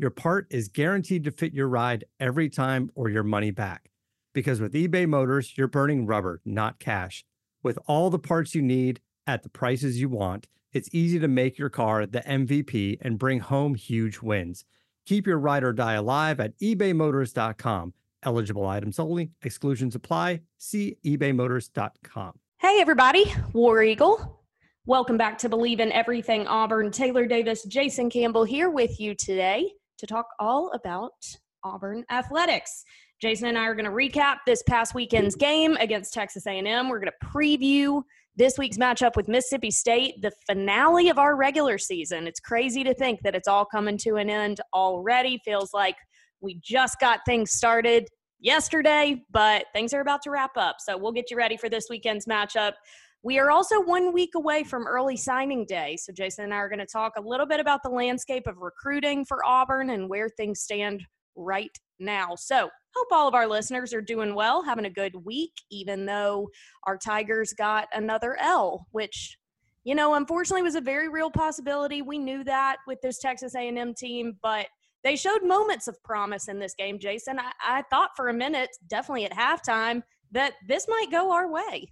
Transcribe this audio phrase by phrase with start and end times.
[0.00, 3.90] your part is guaranteed to fit your ride every time or your money back.
[4.32, 7.24] Because with eBay Motors, you're burning rubber, not cash.
[7.64, 11.58] With all the parts you need at the prices you want, it's easy to make
[11.58, 14.64] your car the MVP and bring home huge wins.
[15.04, 17.92] Keep your ride or die alive at ebaymotors.com.
[18.22, 20.42] Eligible items only, exclusions apply.
[20.58, 22.38] See ebaymotors.com.
[22.60, 24.44] Hey, everybody, War Eagle.
[24.86, 26.92] Welcome back to Believe in Everything Auburn.
[26.92, 31.12] Taylor Davis, Jason Campbell here with you today to talk all about
[31.64, 32.84] Auburn athletics.
[33.20, 36.88] Jason and I are going to recap this past weekend's game against Texas A&M.
[36.88, 38.02] We're going to preview
[38.36, 42.28] this week's matchup with Mississippi State, the finale of our regular season.
[42.28, 45.40] It's crazy to think that it's all coming to an end already.
[45.44, 45.96] Feels like
[46.40, 48.06] we just got things started
[48.38, 50.76] yesterday, but things are about to wrap up.
[50.78, 52.74] So we'll get you ready for this weekend's matchup.
[53.22, 55.96] We are also one week away from early signing day.
[55.96, 58.58] So Jason and I are going to talk a little bit about the landscape of
[58.58, 61.02] recruiting for Auburn and where things stand
[61.34, 62.34] right now.
[62.36, 66.48] So hope all of our listeners are doing well, having a good week, even though
[66.84, 69.36] our Tigers got another L, which
[69.84, 72.02] you know unfortunately was a very real possibility.
[72.02, 74.66] We knew that with this Texas A&M team, but
[75.04, 77.38] they showed moments of promise in this game, Jason.
[77.38, 81.90] I, I thought for a minute, definitely at halftime, that this might go our way.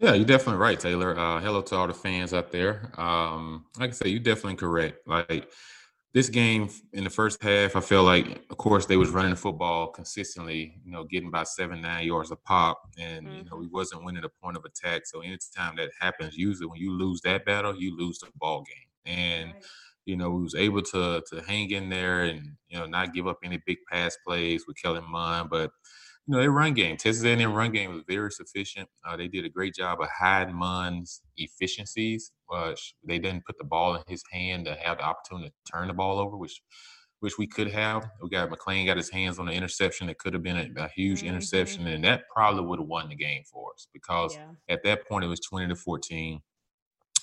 [0.00, 1.18] Yeah, you're definitely right, Taylor.
[1.18, 2.90] Uh, hello to all the fans out there.
[2.98, 5.06] Um, like I say, you're definitely correct.
[5.06, 5.48] Like
[6.14, 9.36] this game in the first half, I felt like, of course, they was running the
[9.36, 13.36] football consistently, you know, getting about seven, nine yards a pop, and mm-hmm.
[13.36, 13.74] you know, we mm-hmm.
[13.74, 15.06] wasn't winning the point of attack.
[15.06, 19.16] So anytime that happens, usually when you lose that battle, you lose the ball game.
[19.16, 19.64] And right.
[20.06, 23.28] you know, we was able to to hang in there and you know not give
[23.28, 25.70] up any big pass plays with Kellen Mond, but
[26.26, 28.88] you know, their run game, Texas A&M run game was very sufficient.
[29.06, 32.32] Uh, they did a great job of hiding Mond's efficiencies.
[32.52, 32.72] Uh,
[33.06, 35.94] they didn't put the ball in his hand to have the opportunity to turn the
[35.94, 36.62] ball over, which
[37.20, 38.06] which we could have.
[38.22, 40.10] We got McClain got his hands on the interception.
[40.10, 41.28] It could have been a, a huge mm-hmm.
[41.28, 44.48] interception, and that probably would have won the game for us because yeah.
[44.68, 46.40] at that point it was twenty to fourteen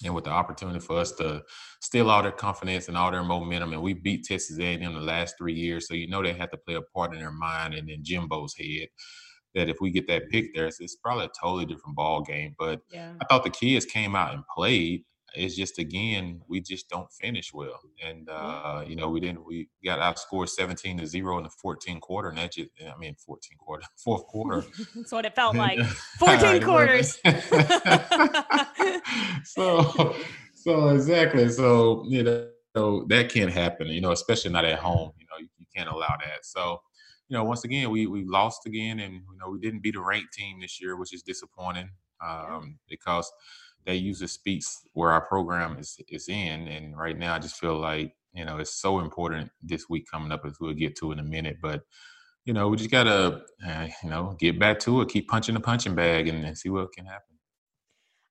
[0.04, 1.44] and with the opportunity for us to
[1.82, 3.74] steal all their confidence and all their momentum.
[3.74, 6.58] And we beat Texas A&M the last three years, so you know they have to
[6.58, 8.88] play a part in their mind and in Jimbo's head.
[9.54, 12.56] That if we get that pick there, it's probably a totally different ball game.
[12.58, 13.14] But yeah.
[13.22, 15.04] I thought the kids came out and played.
[15.34, 19.46] It's just again, we just don't finish well, and uh, you know we didn't.
[19.46, 23.16] We got outscored seventeen to zero in the 14 quarter, and that just I mean
[23.16, 24.66] 14 quarter, fourth quarter.
[24.96, 25.80] That's what it felt like.
[26.20, 27.18] 14 quarters.
[29.44, 30.16] so,
[30.54, 31.50] so exactly.
[31.50, 33.88] So you know so that can't happen.
[33.88, 35.12] You know, especially not at home.
[35.18, 36.44] You know, you, you can't allow that.
[36.44, 36.80] So
[37.28, 40.02] you know, once again, we we lost again, and you know, we didn't beat a
[40.02, 41.90] ranked team this year, which is disappointing
[42.26, 43.32] um, because
[43.86, 46.68] that usually speaks where our program is is in.
[46.68, 50.32] And right now, I just feel like you know it's so important this week coming
[50.32, 51.58] up, as we'll get to in a minute.
[51.62, 51.84] But
[52.46, 55.62] you know, we just gotta uh, you know get back to it, keep punching the
[55.62, 57.31] punching bag, and, and see what can happen.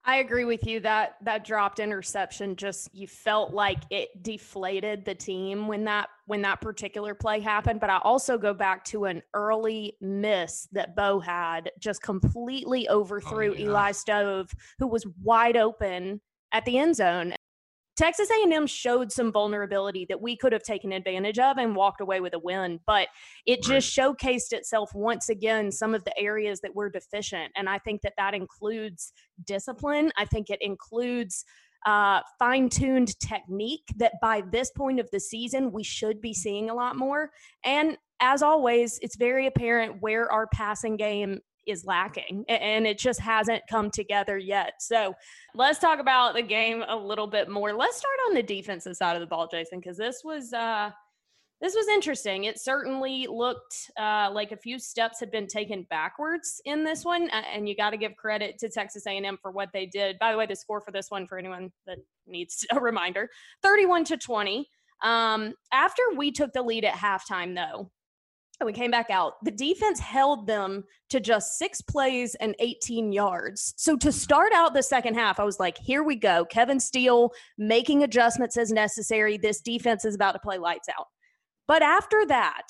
[0.04, 5.14] I agree with you that that dropped interception just you felt like it deflated the
[5.14, 9.22] team when that when that particular play happened but I also go back to an
[9.34, 13.66] early miss that Bo had just completely oh, overthrew oh, yeah.
[13.66, 16.20] Eli Stove who was wide open
[16.52, 17.34] at the end zone
[18.00, 22.20] Texas A&M showed some vulnerability that we could have taken advantage of and walked away
[22.20, 23.08] with a win, but
[23.44, 27.78] it just showcased itself once again some of the areas that we're deficient, and I
[27.78, 29.12] think that that includes
[29.44, 30.12] discipline.
[30.16, 31.44] I think it includes
[31.84, 36.74] uh, fine-tuned technique that by this point of the season we should be seeing a
[36.74, 37.28] lot more.
[37.64, 43.20] And as always, it's very apparent where our passing game is lacking and it just
[43.20, 44.74] hasn't come together yet.
[44.80, 45.14] So
[45.54, 47.72] let's talk about the game a little bit more.
[47.72, 50.90] Let's start on the defensive side of the ball, Jason, because this was uh
[51.60, 52.44] this was interesting.
[52.44, 57.28] It certainly looked uh, like a few steps had been taken backwards in this one,
[57.30, 60.18] and you got to give credit to Texas A&M for what they did.
[60.18, 63.28] By the way, the score for this one, for anyone that needs a reminder,
[63.62, 64.68] thirty-one to twenty.
[65.02, 67.90] Um, after we took the lead at halftime, though,
[68.60, 73.10] and we came back out, the defense held them to just six plays and 18
[73.10, 73.72] yards.
[73.78, 76.44] So to start out the second half, I was like, here we go.
[76.44, 79.38] Kevin Steele making adjustments as necessary.
[79.38, 81.06] This defense is about to play lights out.
[81.66, 82.66] But after that,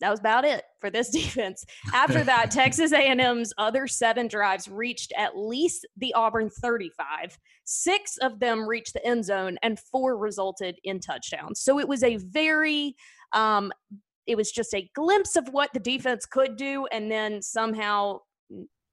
[0.00, 1.64] that was about it for this defense.
[1.92, 7.38] After that, Texas A&M's other seven drives reached at least the Auburn 35.
[7.64, 11.60] Six of them reached the end zone, and four resulted in touchdowns.
[11.60, 12.96] So it was a very
[13.32, 13.72] um,
[14.26, 18.18] it was just a glimpse of what the defense could do and then somehow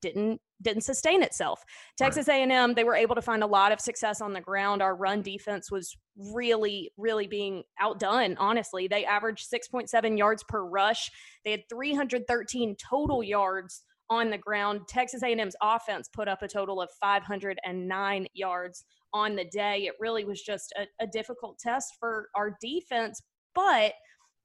[0.01, 1.63] didn't didn't sustain itself.
[1.97, 2.47] Texas right.
[2.49, 4.81] A&M they were able to find a lot of success on the ground.
[4.81, 5.95] Our run defense was
[6.33, 8.87] really really being outdone, honestly.
[8.87, 11.09] They averaged 6.7 yards per rush.
[11.45, 14.81] They had 313 total yards on the ground.
[14.89, 18.83] Texas A&M's offense put up a total of 509 yards
[19.13, 19.83] on the day.
[19.85, 23.21] It really was just a, a difficult test for our defense,
[23.55, 23.93] but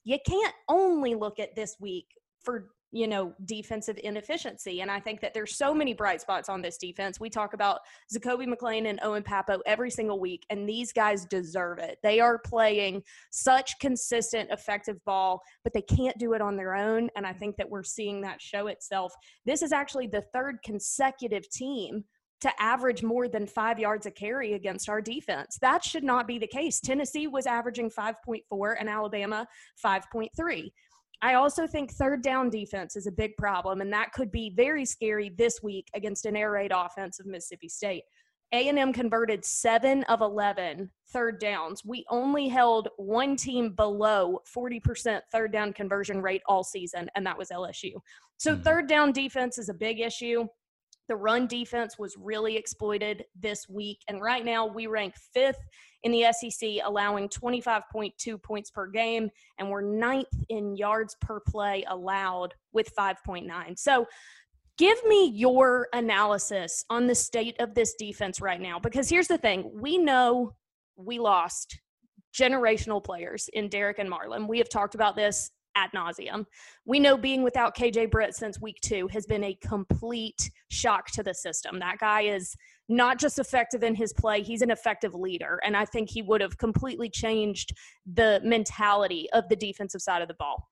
[0.07, 2.07] you can't only look at this week
[2.41, 6.63] for you know defensive inefficiency and i think that there's so many bright spots on
[6.63, 7.19] this defense.
[7.19, 7.81] We talk about
[8.15, 11.99] Zakoby McClain and Owen Pappoe every single week and these guys deserve it.
[12.05, 17.11] They are playing such consistent effective ball but they can't do it on their own
[17.17, 19.13] and i think that we're seeing that show itself.
[19.45, 22.05] This is actually the third consecutive team
[22.41, 25.59] to average more than five yards a carry against our defense.
[25.61, 26.81] That should not be the case.
[26.81, 29.47] Tennessee was averaging 5.4 and Alabama
[29.85, 30.71] 5.3.
[31.23, 34.85] I also think third down defense is a big problem, and that could be very
[34.85, 38.05] scary this week against an air raid offense of Mississippi State.
[38.53, 41.83] A&M converted 7 of 11 third downs.
[41.85, 47.37] We only held one team below 40% third down conversion rate all season, and that
[47.37, 47.93] was LSU.
[48.37, 48.63] So mm-hmm.
[48.63, 50.47] third down defense is a big issue.
[51.09, 54.01] The run defense was really exploited this week.
[54.09, 55.59] And right now, we rank fifth
[56.03, 59.31] in the SEC, allowing 25.2 points per game.
[59.59, 63.79] And we're ninth in yards per play allowed with 5.9.
[63.79, 64.07] So,
[64.79, 68.79] give me your analysis on the state of this defense right now.
[68.79, 70.53] Because here's the thing we know
[70.97, 71.79] we lost
[72.37, 74.49] generational players in Derek and Marlon.
[74.49, 76.47] We have talked about this ad nauseum.
[76.85, 81.23] We know being without KJ Britt since week two has been a complete shock to
[81.23, 81.79] the system.
[81.79, 82.57] That guy is
[82.89, 85.61] not just effective in his play, he's an effective leader.
[85.65, 87.77] And I think he would have completely changed
[88.13, 90.69] the mentality of the defensive side of the ball.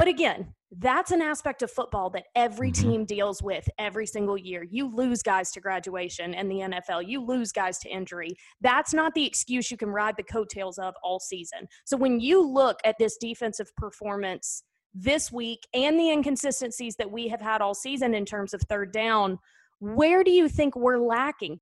[0.00, 2.90] But again, that's an aspect of football that every mm-hmm.
[2.90, 4.62] team deals with every single year.
[4.62, 8.30] You lose guys to graduation in the NFL, you lose guys to injury.
[8.62, 11.68] That's not the excuse you can ride the coattails of all season.
[11.84, 14.62] So when you look at this defensive performance
[14.94, 18.94] this week and the inconsistencies that we have had all season in terms of third
[18.94, 19.38] down,
[19.80, 21.60] where do you think we're lacking?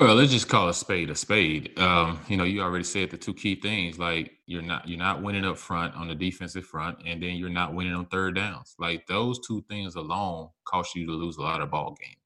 [0.00, 1.78] Well, let's just call a spade a spade.
[1.78, 3.98] Um, you know, you already said the two key things.
[3.98, 7.50] Like you're not you're not winning up front on the defensive front, and then you're
[7.50, 8.76] not winning on third downs.
[8.78, 12.16] Like those two things alone cost you to lose a lot of ball games.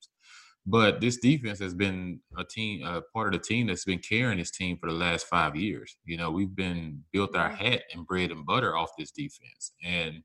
[0.66, 4.38] But this defense has been a team, a part of the team that's been carrying
[4.38, 5.96] this team for the last five years.
[6.06, 10.22] You know, we've been built our hat and bread and butter off this defense, and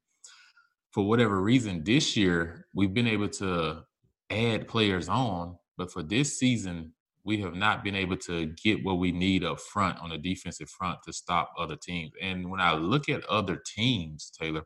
[0.91, 3.83] for whatever reason, this year we've been able to
[4.29, 5.57] add players on.
[5.77, 6.93] But for this season,
[7.29, 10.67] we have not been able to get what we need up front on the defensive
[10.67, 12.11] front to stop other teams.
[12.19, 14.63] And when I look at other teams, Taylor,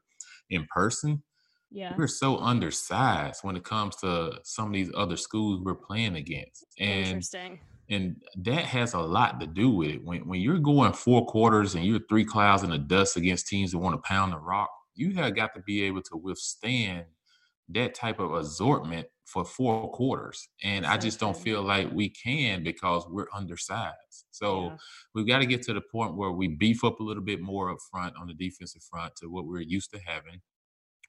[0.50, 1.22] in person,
[1.70, 1.94] yeah.
[1.98, 6.66] we're so undersized when it comes to some of these other schools we're playing against.
[6.80, 7.60] And Interesting.
[7.90, 10.06] And that has a lot to do with it.
[10.06, 13.72] When when you're going four quarters and you're three clouds in the dust against teams
[13.72, 17.04] that want to pound the rock, you have got to be able to withstand
[17.74, 20.48] that type of assortment for four quarters.
[20.64, 24.26] And I just don't feel like we can because we're undersized.
[24.32, 24.78] So yeah.
[25.16, 27.72] we've got to get to the point where we beef up a little bit more
[27.72, 30.42] up front on the defensive front to what we're used to having.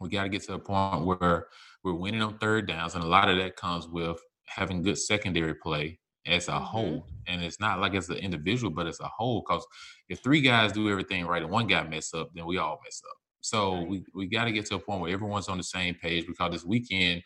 [0.00, 1.46] We got to get to a point where
[1.82, 2.94] we're winning on third downs.
[2.94, 6.64] And a lot of that comes with having good secondary play as a mm-hmm.
[6.64, 7.06] whole.
[7.26, 9.42] And it's not like it's an individual, but it's a whole.
[9.46, 9.66] Because
[10.08, 13.02] if three guys do everything right and one guy mess up, then we all mess
[13.08, 13.16] up.
[13.44, 13.86] So right.
[13.86, 16.50] we, we got to get to a point where everyone's on the same page because
[16.50, 17.22] this weekend,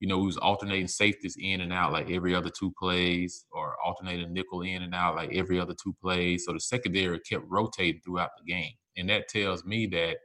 [0.00, 3.76] you know, we was alternating safeties in and out like every other two plays or
[3.84, 6.46] alternating nickel in and out like every other two plays.
[6.46, 8.72] So the secondary kept rotating throughout the game.
[8.96, 10.16] And that tells me that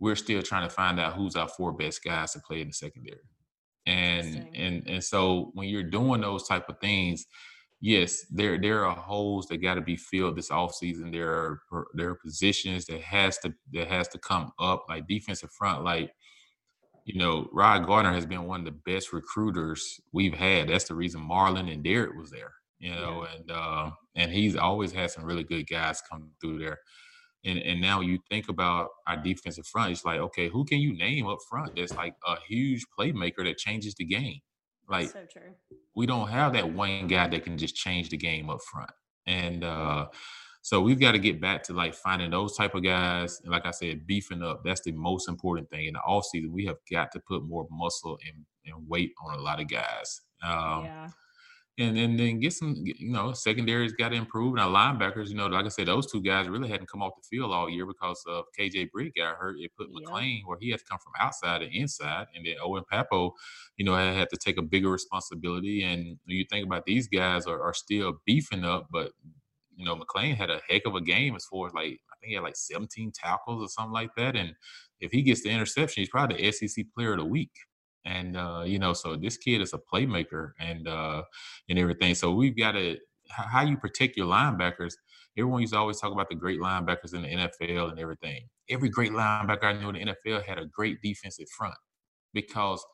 [0.00, 2.72] we're still trying to find out who's our four best guys to play in the
[2.72, 3.20] secondary.
[3.84, 7.26] And and and so when you're doing those type of things,
[7.84, 11.12] yes, there there are holes that got to be filled this offseason.
[11.12, 15.50] There are there are positions that has to that has to come up, like defensive
[15.52, 16.10] front, like
[17.04, 20.70] you know, Rod Garner has been one of the best recruiters we've had.
[20.70, 23.34] That's the reason Marlon and Derek was there, you know, yeah.
[23.36, 26.78] and uh, and he's always had some really good guys come through there.
[27.44, 30.96] And and now you think about our defensive front, it's like, okay, who can you
[30.96, 34.40] name up front that's like a huge playmaker that changes the game?
[34.88, 35.54] Like so true.
[35.94, 38.90] We don't have that one guy that can just change the game up front.
[39.26, 40.06] And uh
[40.62, 43.38] so we've got to get back to like finding those type of guys.
[43.42, 44.62] And like I said, beefing up.
[44.64, 45.84] That's the most important thing.
[45.84, 49.38] In the off season, we have got to put more muscle and, and weight on
[49.38, 50.22] a lot of guys.
[50.42, 51.08] Um, yeah
[51.78, 54.54] and and then get some, you know, secondaries got to improve.
[54.54, 57.14] And our linebackers, you know, like I said, those two guys really hadn't come off
[57.16, 59.56] the field all year because of KJ Britt got hurt.
[59.58, 60.06] It put yeah.
[60.06, 63.32] McClain where he had to come from outside and inside, and then Owen Pappoe,
[63.76, 65.82] you know, had, had to take a bigger responsibility.
[65.82, 69.10] And you think about these guys are, are still beefing up, but
[69.76, 72.28] you know, McClain had a heck of a game as far as like I think
[72.28, 74.36] he had like 17 tackles or something like that.
[74.36, 74.52] And
[75.00, 77.50] if he gets the interception, he's probably the SEC Player of the Week
[78.04, 81.22] and uh, you know, so this kid is a playmaker and uh,
[81.68, 82.14] and everything.
[82.14, 82.98] So we've got to
[83.30, 84.94] how you protect your linebackers.
[85.36, 88.48] Everyone used to always talk about the great linebackers in the NFL and everything.
[88.68, 91.74] Every great linebacker I knew in the NFL had a great defensive front
[92.32, 92.84] because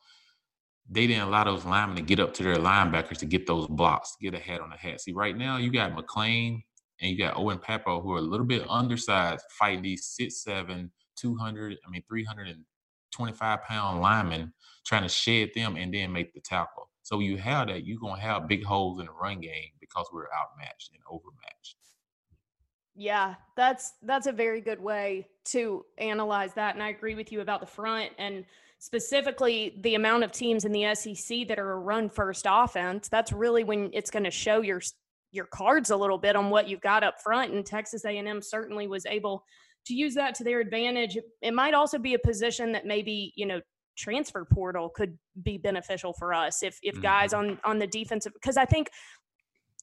[0.89, 4.15] they didn't allow those linemen to get up to their linebackers to get those blocks,
[4.21, 5.01] get a hat on the hat.
[5.01, 6.61] See, right now you got McClain
[6.99, 10.91] and you got Owen Pappoe who are a little bit undersized fighting these six seven,
[11.17, 12.03] 200, I mean
[13.15, 14.53] 325 pound linemen
[14.85, 16.89] trying to shed them and then make the tackle.
[17.03, 20.27] So you have that, you're gonna have big holes in the run game because we're
[20.33, 21.77] outmatched and overmatched.
[22.95, 26.75] Yeah, that's that's a very good way to analyze that.
[26.75, 28.45] And I agree with you about the front and
[28.79, 33.07] specifically the amount of teams in the SEC that are a run first offense.
[33.09, 34.81] That's really when it's going to show your
[35.31, 37.53] your cards a little bit on what you've got up front.
[37.53, 39.45] And Texas A&M certainly was able
[39.85, 41.17] to use that to their advantage.
[41.41, 43.61] It might also be a position that maybe you know
[43.97, 47.51] transfer portal could be beneficial for us if if guys mm-hmm.
[47.51, 48.89] on on the defensive because I think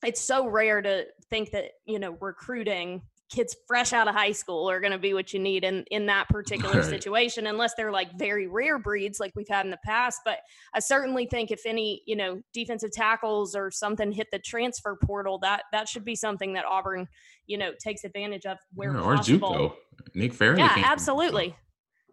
[0.05, 4.71] it's so rare to think that you know recruiting kids fresh out of high school
[4.71, 6.85] are going to be what you need in in that particular right.
[6.85, 10.39] situation unless they're like very rare breeds like we've had in the past but
[10.75, 15.39] i certainly think if any you know defensive tackles or something hit the transfer portal
[15.39, 17.07] that that should be something that auburn
[17.47, 19.77] you know takes advantage of where yeah, possible.
[20.15, 21.55] Nick Fairley yeah absolutely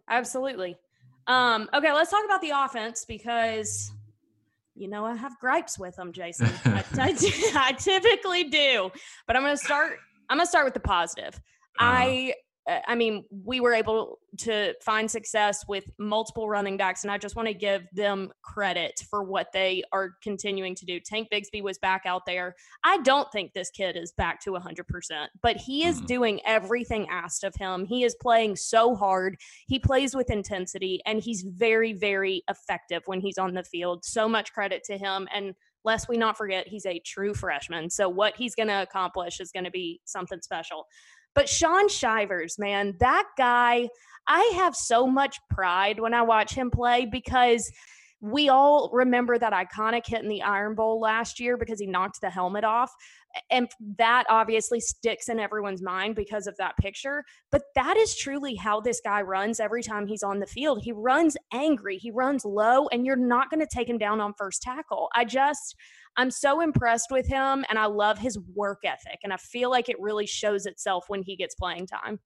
[0.08, 0.76] absolutely
[1.26, 3.90] um, okay, let's talk about the offense because
[4.74, 6.48] you know I have gripes with them, Jason.
[6.64, 7.16] I, I,
[7.56, 8.90] I, typically do,
[9.26, 9.98] but I'm going to start.
[10.28, 11.34] I'm going to start with the positive.
[11.78, 11.90] Uh-huh.
[11.92, 17.12] I uh, I mean, we were able to find success with multiple running backs, and
[17.12, 20.98] I just want to give them credit for what they are continuing to do.
[20.98, 22.56] Tank Bigsby was back out there.
[22.82, 24.82] I don't think this kid is back to 100%,
[25.42, 26.06] but he is mm-hmm.
[26.06, 27.84] doing everything asked of him.
[27.84, 29.36] He is playing so hard.
[29.68, 34.04] He plays with intensity, and he's very, very effective when he's on the field.
[34.04, 35.28] So much credit to him.
[35.32, 35.54] And
[35.84, 37.88] lest we not forget, he's a true freshman.
[37.88, 40.86] So, what he's going to accomplish is going to be something special.
[41.36, 43.90] But Shaun Shivers, man, that guy,
[44.26, 47.70] I have so much pride when I watch him play because
[48.20, 52.20] we all remember that iconic hit in the Iron Bowl last year because he knocked
[52.20, 52.92] the helmet off.
[53.50, 53.68] And
[53.98, 57.22] that obviously sticks in everyone's mind because of that picture.
[57.50, 60.80] But that is truly how this guy runs every time he's on the field.
[60.82, 64.32] He runs angry, he runs low, and you're not going to take him down on
[64.38, 65.10] first tackle.
[65.14, 65.76] I just,
[66.16, 69.18] I'm so impressed with him and I love his work ethic.
[69.22, 72.20] And I feel like it really shows itself when he gets playing time.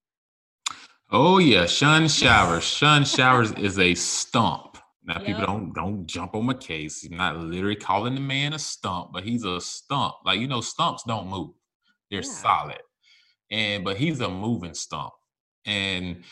[1.11, 2.62] Oh yeah, Shaun Shivers.
[2.62, 4.78] Shaun Shivers is a stump.
[5.04, 5.26] Now yep.
[5.26, 7.00] people don't don't jump on my case.
[7.00, 10.16] He's not literally calling the man a stump, but he's a stump.
[10.25, 11.50] Like you know, stumps don't move;
[12.11, 12.30] they're yeah.
[12.30, 12.83] solid.
[13.50, 15.12] And but he's a moving stump.
[15.64, 16.23] And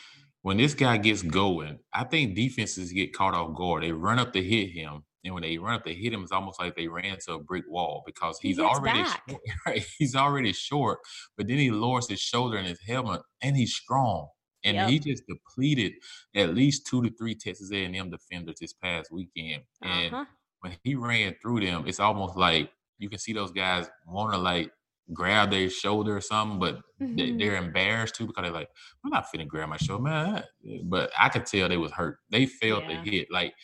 [0.43, 3.83] when this guy gets going, I think defenses get caught off guard.
[3.83, 6.33] They run up to hit him, and when they run up to hit him, it's
[6.33, 9.87] almost like they ran to a brick wall because he's he already short, right?
[9.99, 10.99] he's already short,
[11.37, 14.29] but then he lowers his shoulder and his helmet, and he's strong.
[14.65, 14.89] And yep.
[14.89, 15.93] he just depleted
[16.35, 19.63] at least two to three Texas A&M defenders this past weekend.
[19.83, 20.25] And uh-huh.
[20.61, 24.39] when he ran through them, it's almost like you can see those guys want to
[24.39, 24.73] like
[25.13, 27.39] grab their shoulder or something, but mm-hmm.
[27.39, 28.69] they, are embarrassed too because they're like,
[29.05, 30.45] I'm not finna grab my shoulder, man.
[30.85, 32.19] But I could tell they was hurt.
[32.31, 33.03] They felt yeah.
[33.03, 33.29] the hit.
[33.31, 33.55] Like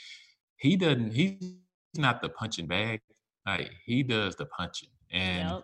[0.64, 1.56] he doesn't he's
[1.96, 3.00] not the punching bag
[3.46, 5.62] like he does the punching and yep.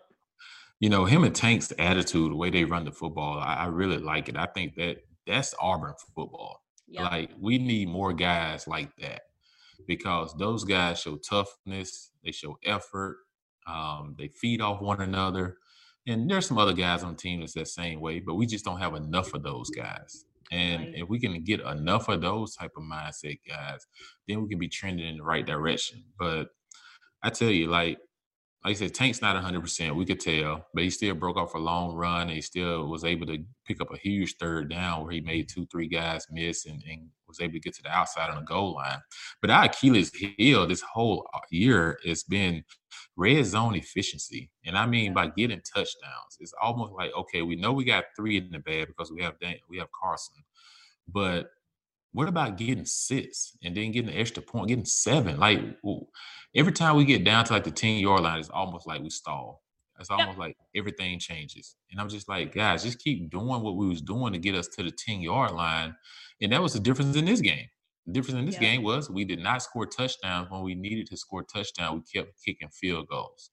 [0.78, 3.96] you know him and tank's attitude the way they run the football I, I really
[3.98, 7.10] like it i think that that's auburn football yep.
[7.10, 9.22] like we need more guys like that
[9.86, 13.18] because those guys show toughness they show effort
[13.66, 15.58] Um, they feed off one another.
[16.06, 18.64] And there's some other guys on the team that's that same way, but we just
[18.64, 20.24] don't have enough of those guys.
[20.50, 20.94] And right.
[20.96, 23.86] if we can get enough of those type of mindset guys,
[24.26, 26.02] then we can be trending in the right direction.
[26.18, 26.48] But
[27.22, 27.98] I tell you, like
[28.64, 29.96] like I said, Tank's not 100%.
[29.96, 32.28] We could tell, but he still broke off a long run.
[32.28, 35.66] He still was able to pick up a huge third down where he made two,
[35.72, 38.74] three guys miss and, and was able to get to the outside on the goal
[38.74, 38.98] line.
[39.40, 42.62] But our Achilles heel this whole uh, year has been
[43.16, 44.50] red zone efficiency.
[44.66, 46.36] And I mean by getting touchdowns.
[46.38, 49.38] It's almost like, okay, we know we got three in the bag because we have
[49.40, 50.34] Dan, we have Carson.
[51.08, 51.50] But
[52.12, 55.38] what about getting six and then getting an extra point, getting seven?
[55.38, 55.60] Like
[56.54, 59.10] every time we get down to like the 10 yard line, it's almost like we
[59.10, 59.62] stall.
[59.98, 60.38] It's almost yep.
[60.38, 61.76] like everything changes.
[61.90, 64.66] And I'm just like, guys, just keep doing what we was doing to get us
[64.68, 65.94] to the 10 yard line.
[66.40, 67.66] And that was the difference in this game.
[68.06, 68.60] The difference in this yeah.
[68.60, 71.96] game was we did not score touchdowns when we needed to score touchdown.
[71.96, 73.50] We kept kicking field goals.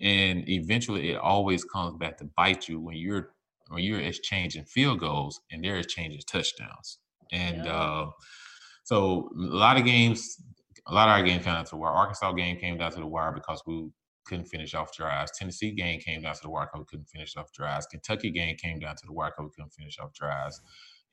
[0.00, 3.32] And eventually it always comes back to bite you when you're
[3.68, 6.98] when you're exchanging field goals and they're exchanging touchdowns.
[7.32, 7.72] And yeah.
[7.72, 8.10] uh,
[8.84, 10.42] so a lot of games,
[10.86, 11.92] a lot of our games came down to the wire.
[11.92, 13.88] Arkansas game came down to the wire because we
[14.24, 15.32] couldn't finish off drives.
[15.36, 17.86] Tennessee game came down to the wire because we couldn't finish off drives.
[17.86, 20.60] Kentucky game came down to the wire because we couldn't finish off drives.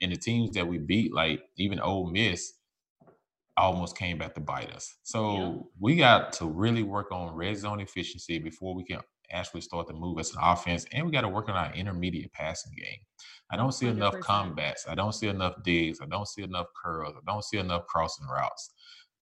[0.02, 2.54] And the teams that we beat, like even Ole Miss,
[3.58, 4.98] almost came back to bite us.
[5.04, 5.54] So yeah.
[5.80, 9.00] we got to really work on red zone efficiency before we can
[9.32, 10.86] actually start to move as an offense.
[10.92, 13.00] And we got to work on our intermediate passing game.
[13.50, 13.92] I don't see 100%.
[13.92, 14.86] enough combats.
[14.88, 16.00] I don't see enough digs.
[16.02, 17.16] I don't see enough curls.
[17.16, 18.72] I don't see enough crossing routes.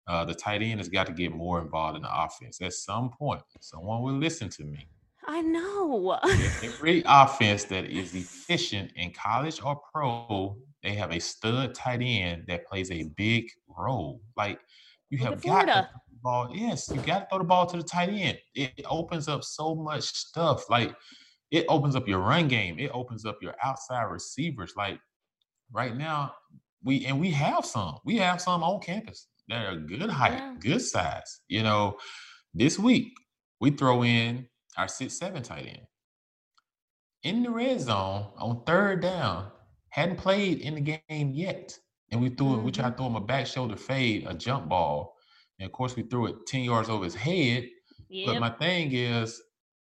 [0.07, 2.61] Uh, the tight end has got to get more involved in the offense.
[2.61, 4.87] At some point, someone will listen to me.
[5.27, 6.19] I know.
[6.63, 12.43] Every offense that is efficient in college or pro, they have a stud tight end
[12.47, 14.21] that plays a big role.
[14.37, 14.59] Like
[15.09, 15.89] you have got to
[16.25, 16.49] ball.
[16.51, 18.37] Yes, you got to throw the ball to the tight end.
[18.55, 20.69] It opens up so much stuff.
[20.69, 20.93] Like
[21.51, 22.77] it opens up your run game.
[22.79, 24.73] It opens up your outside receivers.
[24.75, 24.99] Like
[25.71, 26.33] right now,
[26.83, 27.99] we and we have some.
[28.03, 30.55] We have some on campus that are good height, yeah.
[30.59, 31.41] good size.
[31.47, 31.97] You know,
[32.53, 33.13] this week
[33.61, 35.85] we throw in our six seven tight end
[37.23, 39.51] in the red zone on third down.
[39.89, 41.77] Hadn't played in the game yet,
[42.11, 42.63] and we threw mm-hmm.
[42.65, 45.14] We tried to throw him a back shoulder fade, a jump ball,
[45.59, 47.67] and of course we threw it ten yards over his head.
[48.09, 48.27] Yep.
[48.27, 49.41] But my thing is,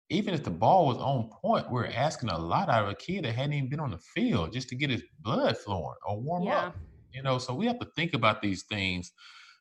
[0.10, 3.26] even if the ball was on point, we're asking a lot out of a kid
[3.26, 6.44] that hadn't even been on the field just to get his blood flowing or warm
[6.44, 6.58] yeah.
[6.58, 6.78] up.
[7.14, 9.12] You know, so we have to think about these things,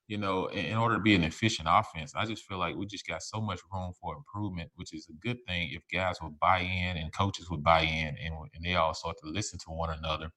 [0.07, 2.13] you know, in, in, order to be an efficient offense.
[2.15, 5.27] I just feel like we just got so much room for improvement, which is a
[5.27, 8.75] good thing if guys would buy in and coaches would buy in and, and they
[8.75, 10.31] all start to listen to one another.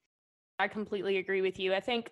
[0.60, 1.74] I completely agree with you.
[1.74, 2.12] I think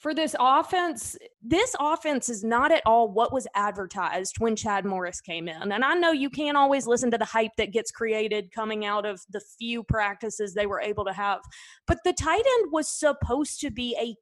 [0.00, 5.20] for this offense, this offense is not at all what was advertised when Chad Morris
[5.20, 5.72] came in.
[5.72, 9.04] And I know you can't always listen to the hype that gets created coming out
[9.04, 11.40] of the few practices they were able to have.
[11.86, 14.16] But the tight end was supposed to be a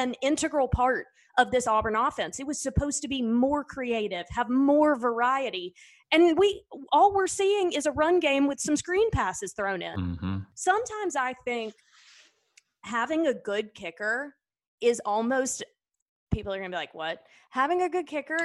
[0.00, 1.06] an integral part
[1.38, 2.38] of this Auburn offense.
[2.38, 5.74] It was supposed to be more creative, have more variety.
[6.12, 6.62] And we
[6.92, 9.98] all we're seeing is a run game with some screen passes thrown in.
[9.98, 10.38] Mm-hmm.
[10.54, 11.74] Sometimes I think
[12.84, 14.34] having a good kicker
[14.80, 15.62] is almost
[16.36, 17.22] people are going to be like, what?
[17.50, 18.36] Having a good kicker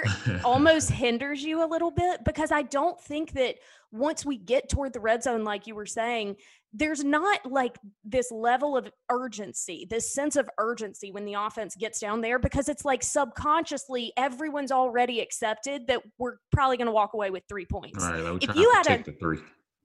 [0.45, 3.55] almost hinders you a little bit because I don't think that
[3.91, 6.37] once we get toward the red zone, like you were saying,
[6.73, 11.99] there's not like this level of urgency, this sense of urgency when the offense gets
[11.99, 17.13] down there because it's like subconsciously everyone's already accepted that we're probably going to walk
[17.13, 18.01] away with three points.
[18.01, 19.39] Right, if you had a, three.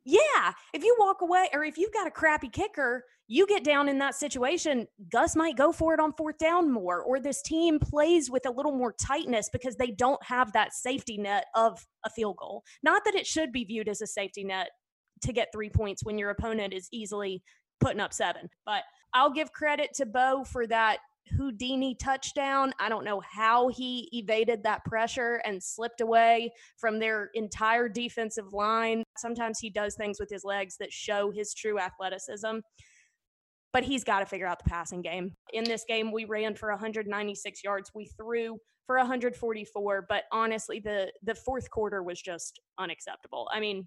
[0.06, 0.52] Yeah.
[0.72, 3.98] If you walk away or if you've got a crappy kicker, you get down in
[3.98, 8.30] that situation, Gus might go for it on fourth down more, or this team plays
[8.30, 12.36] with a little more tightness because they don't have that safety net of a field
[12.36, 12.62] goal.
[12.84, 14.68] Not that it should be viewed as a safety net
[15.22, 17.42] to get three points when your opponent is easily
[17.80, 18.48] putting up seven.
[18.64, 20.98] But I'll give credit to Bo for that
[21.36, 22.72] Houdini touchdown.
[22.78, 28.52] I don't know how he evaded that pressure and slipped away from their entire defensive
[28.52, 29.02] line.
[29.16, 32.58] Sometimes he does things with his legs that show his true athleticism.
[33.72, 35.32] But he's got to figure out the passing game.
[35.52, 37.90] In this game, we ran for 196 yards.
[37.94, 43.48] We threw for 144, but honestly, the the fourth quarter was just unacceptable.
[43.52, 43.86] I mean,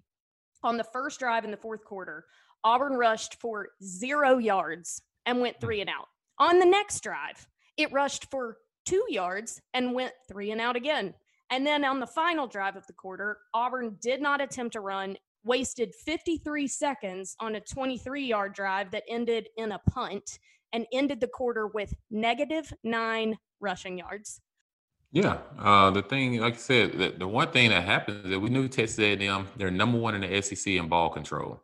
[0.62, 2.24] on the first drive in the fourth quarter,
[2.62, 6.06] Auburn rushed for zero yards and went three and out.
[6.40, 11.12] On the next drive, it rushed for two yards and went three and out again.
[11.50, 15.18] And then on the final drive of the quarter, Auburn did not attempt to run,
[15.44, 20.38] wasted 53 seconds on a 23 yard drive that ended in a punt
[20.72, 24.40] and ended the quarter with negative nine rushing yards.
[25.12, 28.40] Yeah, uh, the thing, like I said, the, the one thing that happens is that
[28.40, 31.60] we knew Texas A&M, they're number one in the SEC in ball control,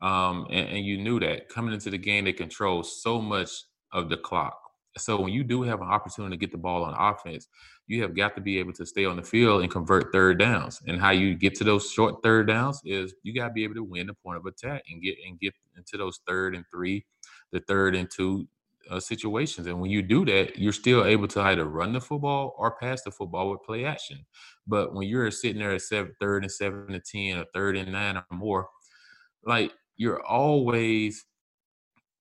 [0.00, 3.50] um, and, and you knew that coming into the game, they control so much
[3.92, 4.58] of the clock.
[4.98, 7.46] So when you do have an opportunity to get the ball on offense,
[7.86, 10.80] you have got to be able to stay on the field and convert third downs.
[10.86, 13.76] And how you get to those short third downs is you got to be able
[13.76, 17.04] to win the point of attack and get and get into those third and three,
[17.52, 18.48] the third and two
[18.90, 19.68] uh, situations.
[19.68, 23.02] And when you do that, you're still able to either run the football or pass
[23.02, 24.26] the football with play action.
[24.66, 27.92] But when you're sitting there at seven, third and seven to ten, or third and
[27.92, 28.68] nine or more,
[29.44, 31.24] like you're always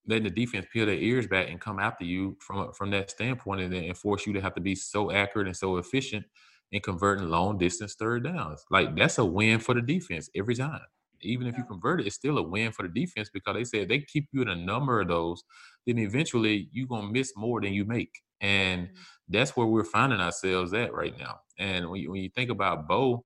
[0.07, 3.61] letting the defense peel their ears back and come after you from from that standpoint,
[3.61, 6.25] and then force you to have to be so accurate and so efficient
[6.71, 8.63] in converting long distance third downs.
[8.69, 10.81] Like that's a win for the defense every time
[11.21, 13.89] even if you convert it, it's still a win for the defense because they said
[13.89, 15.43] they keep you in a number of those,
[15.85, 18.21] then eventually you're gonna miss more than you make.
[18.41, 18.95] And mm-hmm.
[19.27, 21.39] that's where we're finding ourselves at right now.
[21.57, 23.25] And when you, when you think about Bo,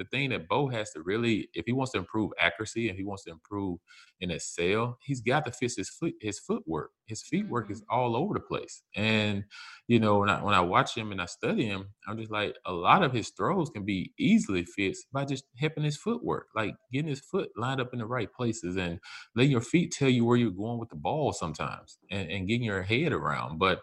[0.00, 3.04] the thing that Bo has to really, if he wants to improve accuracy and he
[3.04, 3.78] wants to improve
[4.20, 6.92] in excel, he's got to fix his foot, his footwork.
[7.04, 7.74] His feet work mm-hmm.
[7.74, 8.82] is all over the place.
[8.96, 9.44] And
[9.88, 12.56] you know, when I when I watch him and I study him, I'm just like
[12.64, 16.74] a lot of his throws can be easily fixed by just helping his footwork, like
[16.90, 18.98] getting his foot lined up in the right places and
[19.36, 22.64] letting your feet tell you where you're going with the ball sometimes and, and getting
[22.64, 23.58] your head around.
[23.58, 23.80] But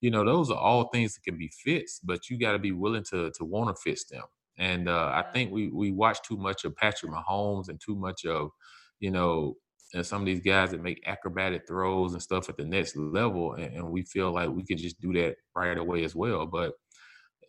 [0.00, 2.72] you know, those are all things that can be fixed, but you got to be
[2.72, 4.24] willing to to want to fix them.
[4.60, 8.26] And uh, I think we we watch too much of Patrick Mahomes and too much
[8.26, 8.50] of,
[9.00, 9.56] you know,
[9.94, 13.54] and some of these guys that make acrobatic throws and stuff at the next level,
[13.54, 16.46] and, and we feel like we could just do that right away as well.
[16.46, 16.74] But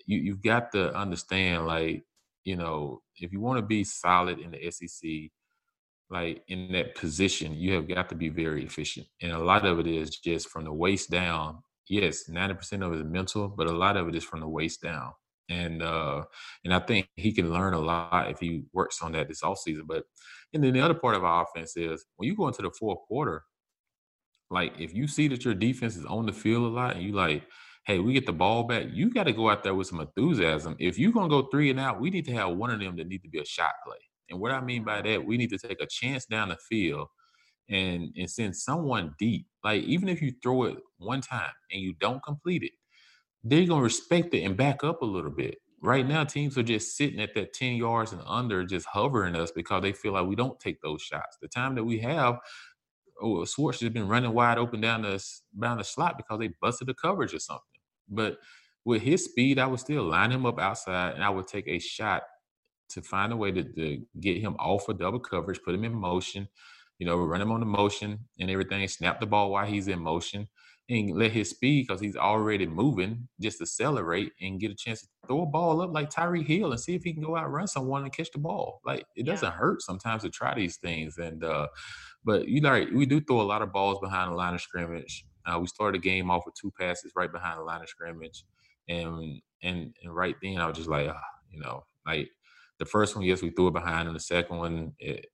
[0.08, 2.04] you you've got to understand, like,
[2.46, 5.10] you know, if you want to be solid in the SEC,
[6.10, 9.08] like in that position, you have got to be very efficient.
[9.22, 11.60] And a lot of it is just from the waist down.
[11.90, 14.82] Yes, 90% of it is mental, but a lot of it is from the waist
[14.82, 15.12] down
[15.52, 16.24] and uh,
[16.64, 19.60] and I think he can learn a lot if he works on that this off
[19.60, 19.86] season.
[19.88, 20.04] But
[20.54, 23.00] and then the other part of our offense is when you go into the fourth
[23.08, 23.44] quarter,
[24.50, 27.12] like if you see that your defense is on the field a lot, and you
[27.12, 27.44] like,
[27.86, 30.76] hey, we get the ball back, you got to go out there with some enthusiasm.
[30.80, 33.08] If you're gonna go three and out, we need to have one of them that
[33.08, 33.98] need to be a shot play.
[34.30, 37.08] And what I mean by that, we need to take a chance down the field
[37.70, 39.48] and and send someone deep.
[39.64, 42.72] Like even if you throw it one time and you don't complete it,
[43.44, 45.58] they're gonna respect it and back up a little bit.
[45.82, 49.52] Right now, teams are just sitting at that 10 yards and under, just hovering us
[49.52, 51.38] because they feel like we don't take those shots.
[51.42, 52.38] The time that we have,
[53.20, 55.24] oh, Schwartz has been running wide open down the
[55.60, 57.64] down the slot because they busted the coverage or something.
[58.10, 58.38] But
[58.86, 61.80] with his speed, I would still line him up outside and I would take a
[61.80, 62.24] shot
[62.90, 65.94] to find a way to, to get him off of double coverage, put him in
[65.94, 66.48] motion,
[67.00, 70.00] you know, run him on the motion and everything, snap the ball while he's in
[70.00, 70.48] motion
[70.92, 75.08] and let his speed because he's already moving just accelerate and get a chance to
[75.26, 77.68] throw a ball up like Tyreek Hill and see if he can go out run
[77.68, 78.82] someone and catch the ball.
[78.86, 81.18] Like it doesn't hurt sometimes to try these things.
[81.18, 81.68] And uh
[82.26, 85.26] but you know we do throw a lot of balls behind the line of scrimmage.
[85.46, 88.44] Uh, we started the game off with two passes right behind the line of scrimmage,
[88.88, 92.30] and and and right then I was just like, ah, you know, like
[92.78, 95.26] the first one, yes, we threw it behind, and the second one, it,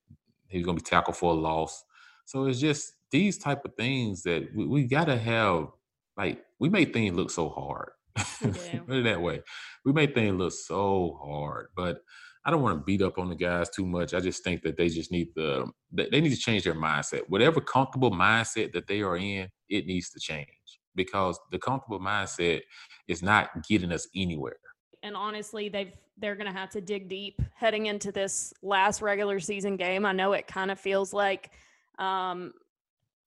[0.48, 1.84] he was gonna be tackled for a loss.
[2.28, 5.70] So it's just these type of things that we, we gotta have
[6.18, 7.92] like we make things look so hard.
[8.42, 8.82] Yeah.
[8.82, 9.42] Put it that way.
[9.84, 12.02] We make things look so hard, but
[12.46, 14.14] I don't want to beat up on the guys too much.
[14.14, 17.22] I just think that they just need the they need to change their mindset.
[17.30, 20.48] Whatever comfortable mindset that they are in, it needs to change
[20.96, 22.62] because the comfortable mindset
[23.08, 24.60] is not getting us anywhere.
[25.02, 29.40] And honestly, they've they're going to have to dig deep heading into this last regular
[29.40, 30.06] season game.
[30.06, 31.52] I know it kind of feels like
[32.00, 32.54] um,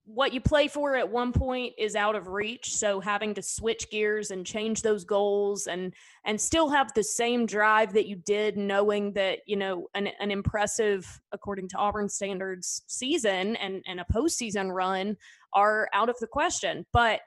[0.04, 3.88] what you play for at one point is out of reach so having to switch
[3.90, 8.56] gears and change those goals and and still have the same drive that you did
[8.56, 14.06] knowing that you know an, an impressive according to auburn standards season and and a
[14.12, 15.16] postseason run
[15.52, 16.86] are out of the question.
[16.92, 17.20] But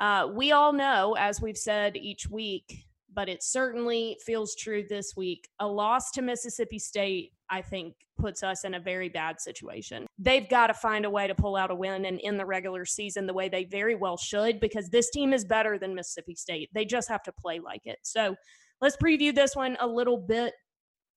[0.00, 5.16] uh, we all know as we've said each week but it certainly feels true this
[5.16, 10.06] week a loss to mississippi state I think puts us in a very bad situation.
[10.18, 12.84] They've got to find a way to pull out a win and in the regular
[12.84, 16.68] season the way they very well should because this team is better than Mississippi State.
[16.74, 17.98] They just have to play like it.
[18.02, 18.34] So
[18.80, 20.54] let's preview this one a little bit.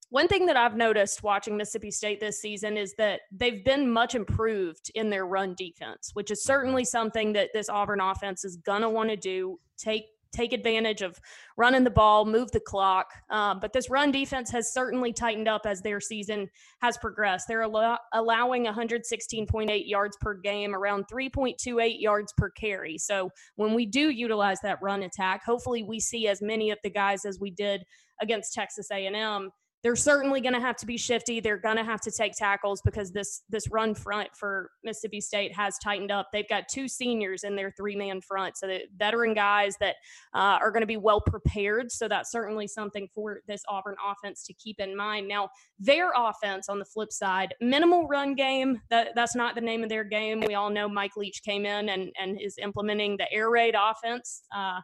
[0.10, 4.14] One thing that I've noticed watching Mississippi State this season is that they've been much
[4.14, 8.82] improved in their run defense, which is certainly something that this Auburn offense is going
[8.82, 9.58] to want to do.
[9.78, 11.20] Take take advantage of
[11.58, 13.08] running the ball, move the clock.
[13.30, 16.50] Um, but this run defense has certainly tightened up as their season
[16.82, 17.48] has progressed.
[17.48, 22.98] They're allow- allowing 116.8 yards per game, around 3.28 yards per carry.
[22.98, 26.90] So when we do utilize that run attack, hopefully we see as many of the
[26.90, 27.84] guys as we did
[28.22, 29.52] against Texas A&M
[29.84, 31.40] they're certainly going to have to be shifty.
[31.40, 35.56] They're going to have to take tackles because this this run front for Mississippi State
[35.56, 36.28] has tightened up.
[36.32, 39.96] They've got two seniors in their three man front, so the veteran guys that
[40.34, 41.92] uh, are going to be well prepared.
[41.92, 45.28] So that's certainly something for this Auburn offense to keep in mind.
[45.28, 48.82] Now their offense on the flip side, minimal run game.
[48.90, 50.42] That that's not the name of their game.
[50.46, 54.44] We all know Mike Leach came in and and is implementing the air raid offense.
[54.56, 54.80] Uh,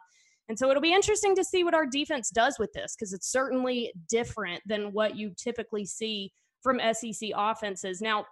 [0.48, 3.30] and so it'll be interesting to see what our defense does with this because it's
[3.30, 6.32] certainly different than what you typically see
[6.62, 8.00] from SEC offenses.
[8.00, 8.26] Now,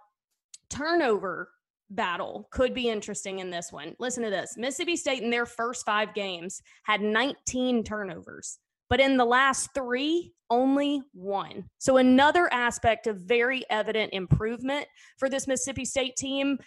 [0.69, 1.49] turnover
[1.89, 3.95] battle could be interesting in this one.
[3.99, 9.17] Listen to this Mississippi State in their first five games had 19 turnovers, but in
[9.17, 11.65] the last three, only one.
[11.77, 16.57] So, another aspect of very evident improvement for this Mississippi State team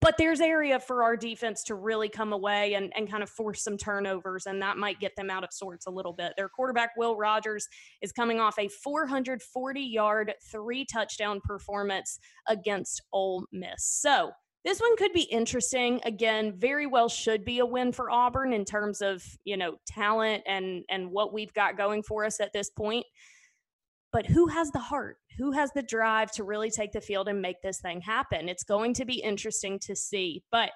[0.00, 3.62] but there's area for our defense to really come away and, and kind of force
[3.62, 6.34] some turnovers, and that might get them out of sorts a little bit.
[6.36, 7.66] Their quarterback, Will Rogers,
[8.02, 13.84] is coming off a 440 yard, three touchdown performance against Ole Miss.
[13.84, 16.00] So, this one could be interesting.
[16.04, 20.42] Again, very well should be a win for Auburn in terms of, you know, talent
[20.46, 23.06] and and what we've got going for us at this point.
[24.12, 25.16] But who has the heart?
[25.40, 28.46] Who has the drive to really take the field and make this thing happen?
[28.46, 30.42] It's going to be interesting to see.
[30.52, 30.70] But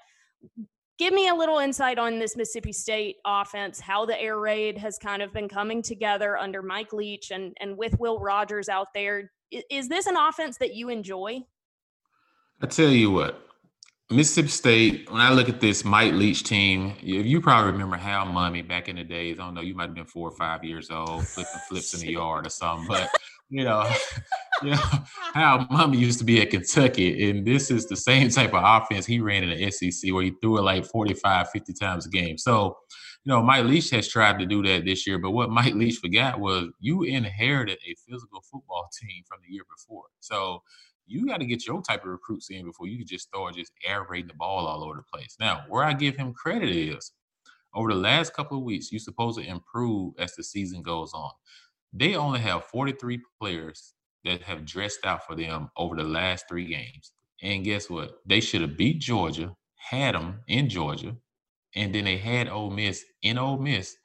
[0.98, 4.96] give me a little insight on this Mississippi State offense, how the air raid has
[4.96, 9.33] kind of been coming together under Mike Leach and, and with Will Rogers out there.
[9.70, 11.40] Is this an offense that you enjoy?
[12.62, 13.46] I tell you what,
[14.11, 18.24] Mississippi State, when I look at this Mike Leach team, you, you probably remember Hal
[18.27, 19.38] Mumme back in the days.
[19.38, 22.00] I don't know, you might have been four or five years old, flipping flips in
[22.00, 22.87] the yard or something.
[22.88, 23.11] But
[23.55, 23.88] you know,
[24.62, 24.83] you know,
[25.35, 29.07] Hal Mumme used to be at Kentucky, and this is the same type of offense
[29.07, 32.37] he ran in the SEC where he threw it like 45, 50 times a game.
[32.38, 32.77] So,
[33.25, 35.99] you know, Mike Leach has tried to do that this year, but what Mike Leach
[35.99, 40.05] forgot was you inherited a physical football team from the year before.
[40.21, 40.62] So
[41.07, 43.73] you got to get your type of recruits in before you can just start just
[43.87, 45.37] air raiding the ball all over the place.
[45.38, 47.12] Now, where I give him credit is
[47.75, 51.31] over the last couple of weeks, you're supposed to improve as the season goes on.
[51.94, 56.66] They only have 43 players that have dressed out for them over the last three
[56.66, 57.12] games.
[57.42, 58.18] And guess what?
[58.26, 61.16] They should have beat Georgia, had them in Georgia,
[61.76, 63.96] and then they had Ole Miss in Ole Miss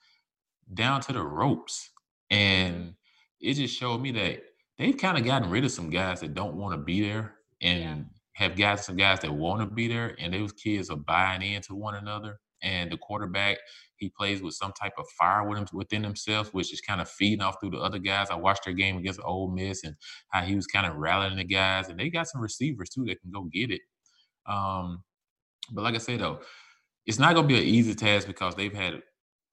[0.73, 1.89] down to the ropes.
[2.30, 2.93] And
[3.39, 4.43] it just showed me that
[4.78, 7.82] they've kind of gotten rid of some guys that don't want to be there and
[7.99, 8.04] yeah.
[8.34, 10.15] have got some guys that want to be there.
[10.19, 12.39] And those kids are buying into one another.
[12.62, 13.58] And the quarterback,
[13.98, 17.10] he plays with some type of fire with him, within himself, which is kind of
[17.10, 18.30] feeding off through the other guys.
[18.30, 19.95] I watched their game against Ole Miss and
[20.30, 21.89] how he was kind of rallying the guys.
[21.89, 23.82] And they got some receivers too that can go get it.
[24.45, 25.04] Um,
[25.72, 26.39] but like I say though,
[27.06, 29.02] it's not going to be an easy task because they've had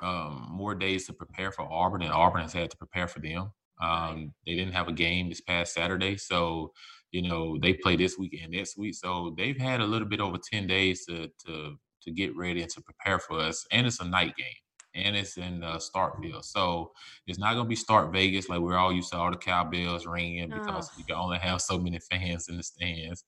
[0.01, 3.51] um, more days to prepare for Auburn, and Auburn has had to prepare for them.
[3.81, 6.73] Um, they didn't have a game this past Saturday, so
[7.13, 8.95] you know they play this week and next week.
[8.95, 12.71] So they've had a little bit over ten days to to to get ready and
[12.71, 13.67] to prepare for us.
[13.73, 14.47] And it's a night game,
[14.95, 16.93] and it's in uh, Starkville, so
[17.27, 20.51] it's not gonna be Stark Vegas like we're all used to all the cowbells ringing
[20.51, 20.99] because oh.
[20.99, 23.25] you can only have so many fans in the stands.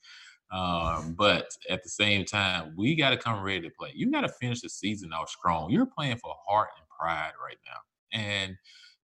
[0.51, 3.93] Um, but at the same time, we got to come ready to play.
[3.95, 5.71] You got to finish the season off strong.
[5.71, 8.57] You're playing for heart and pride right now, and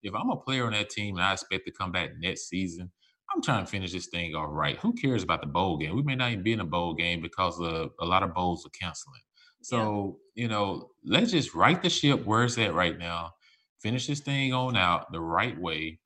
[0.02, 2.90] if I'm a player on that team and I expect to come back next season,
[3.34, 4.76] I'm trying to finish this thing off right.
[4.78, 5.96] Who cares about the bowl game?
[5.96, 8.66] We may not even be in a bowl game because of, a lot of bowls
[8.66, 9.22] are canceling.
[9.64, 10.42] So, yeah.
[10.42, 13.32] you know, let's just right the ship where it's at right now,
[13.80, 16.00] finish this thing on out the right way,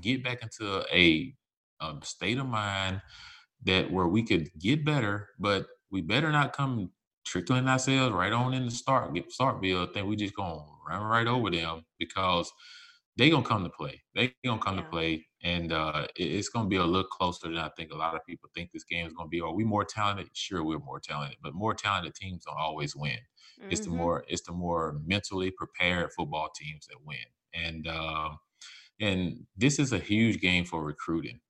[0.00, 1.34] get back into a,
[1.80, 3.02] a state of mind
[3.64, 6.90] that where we could get better, but we better not come
[7.26, 9.92] trickling ourselves right on in the start, get start build.
[9.92, 12.50] Think we just gonna run right over them because–
[13.20, 14.02] they gonna come to play.
[14.14, 14.82] They gonna come yeah.
[14.82, 18.14] to play, and uh, it's gonna be a little closer than I think a lot
[18.14, 19.42] of people think this game is gonna be.
[19.42, 20.28] Are we more talented?
[20.32, 23.18] Sure, we're more talented, but more talented teams don't always win.
[23.60, 23.70] Mm-hmm.
[23.70, 23.98] It's the mm-hmm.
[23.98, 27.18] more it's the more mentally prepared football teams that win,
[27.52, 28.30] and uh,
[29.00, 31.40] and this is a huge game for recruiting.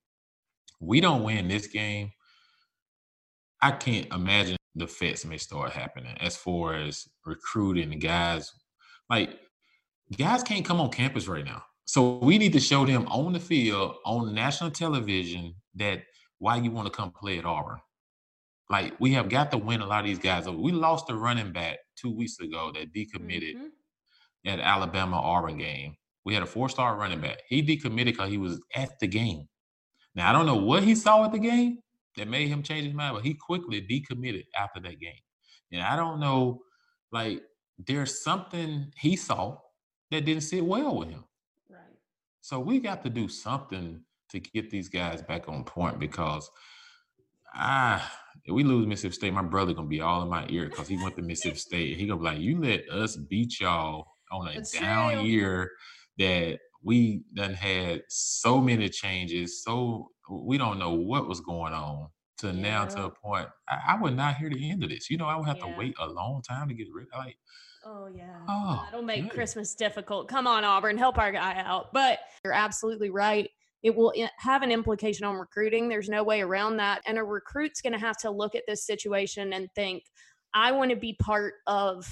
[0.80, 2.10] We don't win this game.
[3.62, 8.50] I can't imagine the fits may start happening as far as recruiting the guys.
[9.08, 9.38] Like
[10.16, 11.62] guys can't come on campus right now.
[11.84, 16.02] So we need to show them on the field, on national television, that
[16.38, 17.78] why you want to come play at Auburn.
[18.68, 20.48] Like we have got to win a lot of these guys.
[20.48, 23.56] We lost a running back two weeks ago that decommitted.
[23.56, 24.48] Mm-hmm.
[24.48, 25.96] at Alabama Auburn game.
[26.24, 27.38] We had a four star running back.
[27.48, 29.48] He decommitted because he was at the game.
[30.14, 31.78] Now I don't know what he saw at the game
[32.16, 35.12] that made him change his mind, but he quickly decommitted after that game.
[35.72, 36.60] And I don't know,
[37.12, 37.42] like
[37.86, 39.58] there's something he saw
[40.10, 41.24] that didn't sit well with him.
[41.68, 41.80] Right.
[42.40, 46.50] So we got to do something to get these guys back on point because
[47.54, 48.12] ah,
[48.44, 50.96] if we lose Mississippi State, my brother gonna be all in my ear because he
[50.96, 51.96] went to Mississippi State.
[51.96, 55.22] He gonna be like, "You let us beat y'all on a That's down true.
[55.22, 55.70] year
[56.18, 62.08] that we done had so many changes, so we don't know what was going on."
[62.38, 62.52] To yeah.
[62.52, 65.10] now to a point, I, I, would not hear the end of this.
[65.10, 65.72] You know, I would have yeah.
[65.72, 67.06] to wait a long time to get rid.
[67.14, 67.36] Like,
[67.84, 68.40] Oh yeah.
[68.48, 69.32] Oh, That'll make good.
[69.32, 70.28] Christmas difficult.
[70.28, 71.92] Come on, Auburn, help our guy out.
[71.92, 73.48] But you're absolutely right.
[73.82, 75.88] It will have an implication on recruiting.
[75.88, 77.00] There's no way around that.
[77.06, 80.04] And a recruit's going to have to look at this situation and think,
[80.52, 82.06] I want to be part of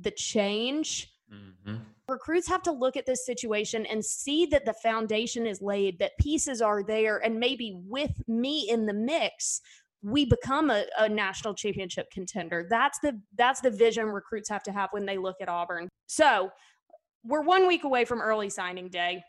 [0.00, 1.12] the change.
[1.32, 1.76] Mm-hmm.
[2.08, 6.18] Recruits have to look at this situation and see that the foundation is laid, that
[6.18, 9.60] pieces are there, and maybe with me in the mix,
[10.02, 12.66] we become a, a, national championship contender.
[12.68, 15.88] That's the that's the vision recruits have to have when they look at Auburn.
[16.06, 16.50] So
[17.24, 19.22] we're one week away from early signing day.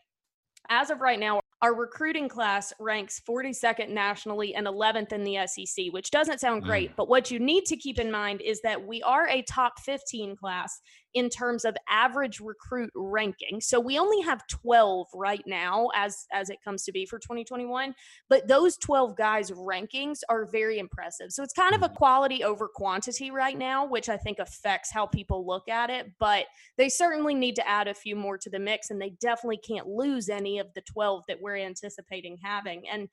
[0.70, 5.86] As of right now, our recruiting class ranks 42nd nationally and 11th in the SEC,
[5.92, 6.90] which doesn't sound great.
[6.90, 6.96] Mm.
[6.96, 10.36] But what you need to keep in mind is that we are a top 15
[10.36, 10.80] class
[11.14, 13.60] in terms of average recruit ranking.
[13.60, 17.94] So we only have 12 right now as as it comes to be for 2021,
[18.28, 21.30] but those 12 guys rankings are very impressive.
[21.30, 21.94] So it's kind of a mm-hmm.
[21.94, 26.46] quality over quantity right now, which I think affects how people look at it, but
[26.76, 29.86] they certainly need to add a few more to the mix and they definitely can't
[29.86, 32.82] lose any of the 12 that we're anticipating having.
[32.92, 33.08] And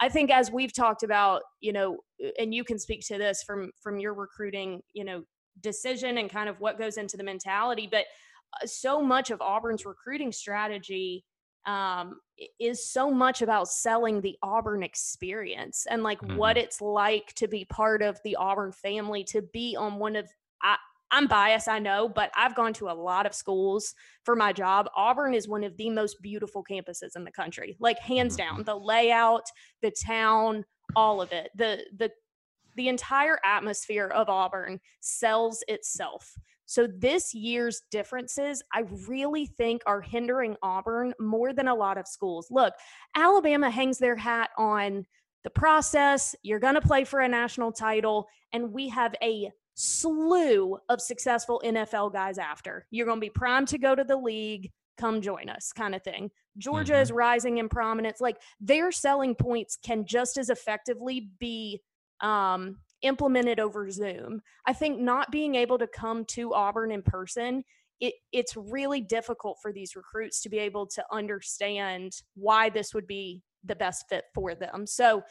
[0.00, 1.98] I think as we've talked about, you know,
[2.38, 5.24] and you can speak to this from from your recruiting, you know,
[5.60, 7.88] decision and kind of what goes into the mentality.
[7.90, 8.06] But
[8.54, 11.24] uh, so much of Auburn's recruiting strategy
[11.66, 12.20] um,
[12.58, 16.36] is so much about selling the Auburn experience and like mm-hmm.
[16.36, 20.28] what it's like to be part of the Auburn family, to be on one of,
[20.62, 20.76] I,
[21.10, 24.88] I'm biased, I know, but I've gone to a lot of schools for my job.
[24.96, 28.54] Auburn is one of the most beautiful campuses in the country, like hands down.
[28.54, 28.62] Mm-hmm.
[28.62, 29.44] The layout,
[29.82, 30.64] the town,
[30.96, 31.50] all of it.
[31.56, 32.10] The the
[32.76, 36.34] the entire atmosphere of Auburn sells itself.
[36.66, 42.06] So this year's differences, I really think, are hindering Auburn more than a lot of
[42.06, 42.46] schools.
[42.48, 42.74] Look,
[43.16, 45.04] Alabama hangs their hat on
[45.42, 46.36] the process.
[46.42, 51.60] You're going to play for a national title, and we have a slew of successful
[51.64, 52.86] NFL guys after.
[52.90, 54.70] You're going to be primed to go to the league.
[54.96, 56.30] Come join us, kind of thing.
[56.58, 57.02] Georgia mm-hmm.
[57.02, 58.20] is rising in prominence.
[58.20, 61.80] Like their selling points can just as effectively be
[62.22, 64.42] um, implemented over Zoom.
[64.66, 67.64] I think not being able to come to Auburn in person,
[68.00, 73.06] it, it's really difficult for these recruits to be able to understand why this would
[73.06, 74.86] be the best fit for them.
[74.86, 75.22] So,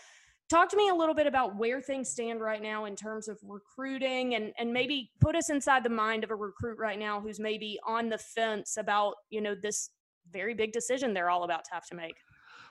[0.50, 3.38] talk to me a little bit about where things stand right now in terms of
[3.44, 7.40] recruiting and and maybe put us inside the mind of a recruit right now who's
[7.40, 9.92] maybe on the fence about you know this
[10.32, 12.16] very big decision they're all about to have to make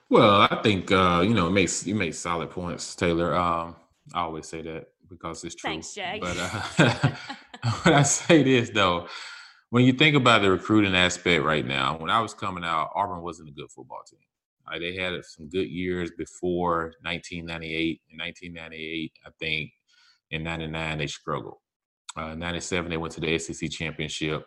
[0.09, 3.75] well i think uh you know it makes you make solid points taylor um
[4.13, 5.69] I always say that because it's true.
[5.69, 6.19] Thanks, Jay.
[6.21, 7.15] But uh,
[7.83, 9.07] when I say this though,
[9.69, 13.21] when you think about the recruiting aspect right now, when I was coming out, Auburn
[13.21, 14.19] wasn't a good football team.
[14.67, 14.79] Right?
[14.79, 18.01] They had some good years before 1998.
[18.11, 19.71] In 1998, I think
[20.31, 21.57] in 99 they struggled.
[22.15, 24.45] Uh, 97 they went to the SEC championship.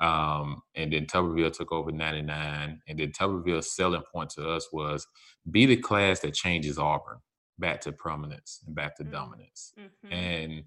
[0.00, 2.80] Um, and then Tuberville took over 99.
[2.86, 5.06] And then Tuberville's selling point to us was
[5.50, 7.18] be the class that changes Auburn
[7.58, 9.12] back to prominence and back to mm-hmm.
[9.12, 9.72] dominance.
[9.78, 10.12] Mm-hmm.
[10.12, 10.64] And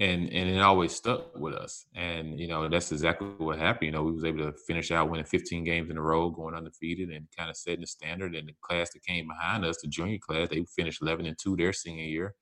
[0.00, 1.84] and and it always stuck with us.
[1.94, 3.86] And you know, that's exactly what happened.
[3.86, 6.54] You know, we was able to finish out winning 15 games in a row, going
[6.54, 8.36] undefeated and kind of setting the standard.
[8.36, 11.56] And the class that came behind us, the junior class, they finished 11 and 2
[11.56, 12.34] their senior year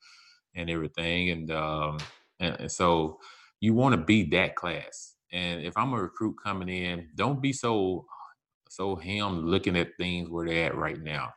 [0.54, 1.30] and everything.
[1.30, 1.98] And um
[2.40, 3.18] and, and so
[3.60, 5.14] you want to be that class.
[5.32, 8.04] And if I'm a recruit coming in, don't be so
[8.68, 11.30] so him looking at things where they're at right now.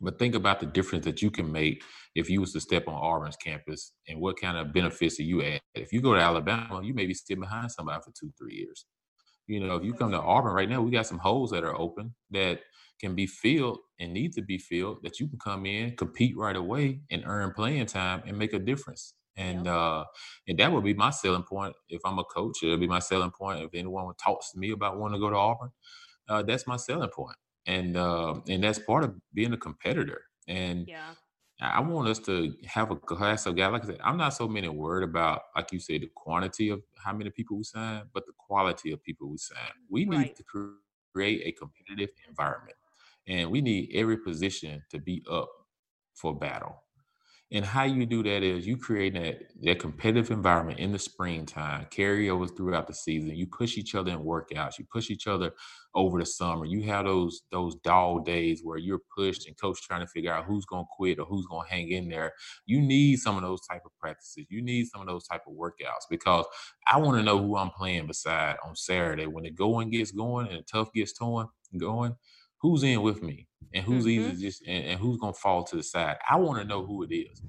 [0.00, 1.82] But think about the difference that you can make
[2.14, 5.42] if you was to step on Auburn's campus and what kind of benefits do you
[5.42, 5.60] add.
[5.74, 8.86] If you go to Alabama, you may be sitting behind somebody for two, three years.
[9.46, 11.78] You know, if you come to Auburn right now, we got some holes that are
[11.78, 12.60] open that
[13.00, 16.56] can be filled and need to be filled that you can come in, compete right
[16.56, 19.14] away, and earn playing time and make a difference.
[19.36, 20.04] And uh,
[20.48, 22.58] and that would be my selling point if I'm a coach.
[22.62, 25.36] It'll be my selling point if anyone talks to me about wanting to go to
[25.36, 25.70] Auburn.
[26.28, 27.36] Uh, that's my selling point
[27.66, 30.22] and uh, and that's part of being a competitor.
[30.48, 31.10] And yeah.
[31.60, 33.72] I want us to have a class of guys.
[33.72, 36.80] Like I said, I'm not so many worried about, like you say, the quantity of
[36.96, 39.58] how many people we sign, but the quality of people we sign.
[39.90, 40.36] We need right.
[40.36, 40.44] to
[41.12, 42.76] create a competitive environment,
[43.26, 45.50] and we need every position to be up
[46.14, 46.82] for battle.
[47.52, 51.86] And how you do that is you create that, that competitive environment in the springtime,
[51.90, 53.36] carryovers throughout the season.
[53.36, 54.78] You push each other in workouts.
[54.78, 55.52] You push each other
[55.94, 56.66] over the summer.
[56.66, 60.44] You have those those dog days where you're pushed and coach trying to figure out
[60.44, 62.34] who's going to quit or who's going to hang in there.
[62.66, 64.46] You need some of those type of practices.
[64.50, 66.46] You need some of those type of workouts because
[66.86, 70.48] I want to know who I'm playing beside on Saturday when the going gets going
[70.48, 71.48] and the tough gets torn
[71.78, 72.16] going
[72.60, 74.30] who's in with me and who's mm-hmm.
[74.30, 76.16] easy just and, and who's gonna fall to the side.
[76.28, 77.42] I want to know who it is.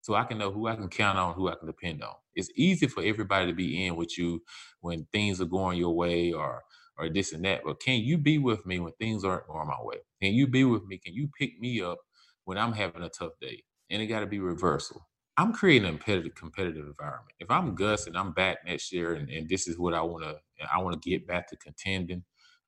[0.00, 2.14] So I can know who I can count on, who I can depend on.
[2.34, 4.42] It's easy for everybody to be in with you
[4.80, 6.62] when things are going your way or
[6.98, 7.62] or this and that.
[7.64, 9.98] But can you be with me when things aren't going my way?
[10.20, 10.98] Can you be with me?
[10.98, 11.98] Can you pick me up
[12.44, 13.62] when I'm having a tough day?
[13.90, 15.06] And it got to be reversal.
[15.36, 17.34] I'm creating a competitive, competitive environment.
[17.38, 20.24] If I'm Gus and I'm back next year and, and this is what I want
[20.24, 20.36] to,
[20.74, 22.24] I want to get back to contending,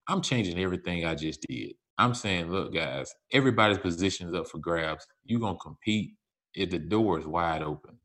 [0.07, 1.73] I'm changing everything I just did.
[2.01, 5.07] I'm saying, look, guys, everybody's position is up for grabs.
[5.25, 6.15] You're gonna compete
[6.55, 7.99] if the door is wide open.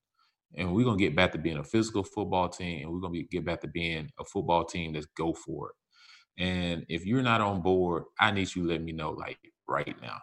[0.58, 3.46] And we're gonna get back to being a physical football team, and we're gonna get
[3.46, 6.44] back to being a football team that's go for it.
[6.44, 9.96] And if you're not on board, I need you to let me know like right
[10.02, 10.20] now.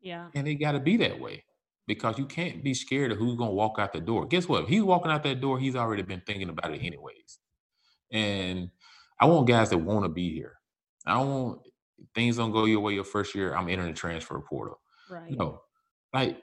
[0.00, 0.26] Yeah.
[0.34, 1.44] And it gotta be that way
[1.86, 4.26] because you can't be scared of who's gonna walk out the door.
[4.26, 4.64] Guess what?
[4.64, 7.38] If he's walking out that door, he's already been thinking about it anyways.
[8.10, 8.70] And
[9.20, 10.54] I want guys that want to be here.
[11.06, 11.60] I don't want
[12.14, 14.78] things don't go your way your first year, I'm entering the transfer portal.
[15.10, 15.30] Right.
[15.30, 15.62] No.
[16.12, 16.42] Like,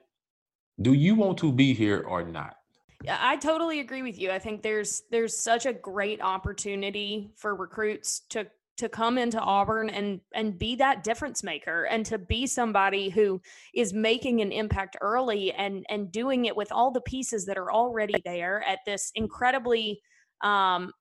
[0.82, 2.56] do you want to be here or not?
[3.04, 4.32] Yeah, I totally agree with you.
[4.32, 8.48] I think there's there's such a great opportunity for recruits to
[8.78, 13.42] to come into Auburn and and be that difference maker and to be somebody who
[13.74, 17.72] is making an impact early and and doing it with all the pieces that are
[17.72, 20.02] already there at this incredibly
[20.42, 20.92] um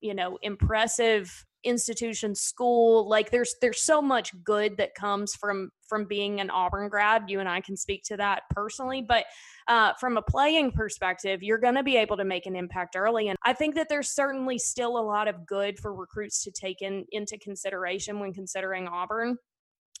[0.00, 6.04] you know impressive institution school like there's there's so much good that comes from from
[6.04, 7.24] being an auburn grad.
[7.28, 9.24] You and i can speak to that personally but
[9.68, 13.28] uh, from a playing perspective you're going to be able to make an impact early
[13.28, 16.82] and i think that there's certainly still a lot of good for recruits to take
[16.82, 19.36] in into consideration when considering auburn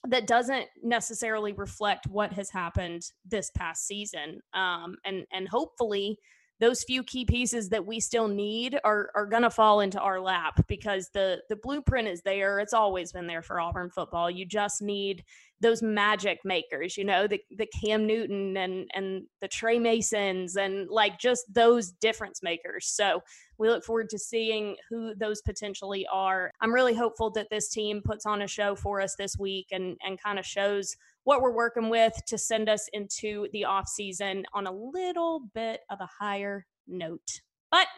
[0.08, 6.18] that doesn't necessarily reflect what has happened this past season um, and and hopefully
[6.58, 10.20] those few key pieces that we still need are are going to fall into our
[10.20, 12.58] lap because the the blueprint is there.
[12.60, 14.30] It's always been there for Auburn football.
[14.30, 15.24] You just need
[15.60, 20.88] those magic makers, you know, the the Cam Newton and and the Tre Masons and
[20.88, 22.86] like just those difference makers.
[22.86, 23.22] So
[23.58, 26.50] we look forward to seeing who those potentially are.
[26.60, 29.96] I'm really hopeful that this team puts on a show for us this week and
[30.04, 30.96] and kind of shows
[31.26, 35.80] what we're working with to send us into the off season on a little bit
[35.90, 37.40] of a higher note.
[37.72, 37.88] But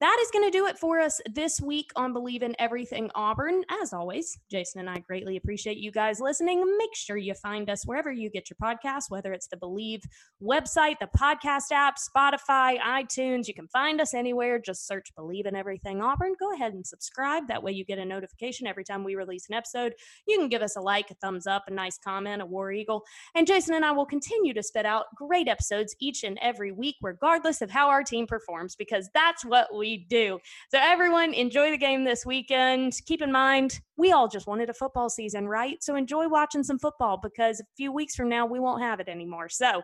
[0.00, 3.62] that is going to do it for us this week on Believe in Everything Auburn.
[3.82, 6.62] As always, Jason and I greatly appreciate you guys listening.
[6.76, 10.02] Make sure you find us wherever you get your podcasts, whether it's the Believe
[10.42, 13.48] website, the podcast app, Spotify, iTunes.
[13.48, 14.58] You can find us anywhere.
[14.58, 16.34] Just search Believe in Everything Auburn.
[16.38, 17.48] Go ahead and subscribe.
[17.48, 19.94] That way you get a notification every time we release an episode.
[20.26, 23.02] You can give us a like, a thumbs up, a nice comment, a War Eagle.
[23.34, 26.96] And Jason and I will continue to spit out great episodes each and every week,
[27.00, 30.40] regardless of how our team performs, because that's what we we do.
[30.70, 32.92] So, everyone, enjoy the game this weekend.
[33.06, 35.82] Keep in mind, we all just wanted a football season, right?
[35.82, 39.08] So, enjoy watching some football because a few weeks from now, we won't have it
[39.08, 39.48] anymore.
[39.48, 39.82] So,